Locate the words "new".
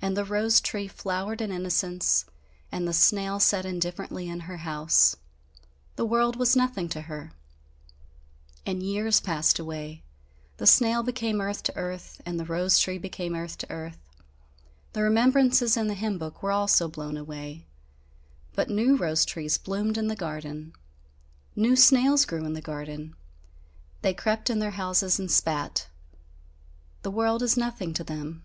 18.70-18.96, 21.54-21.76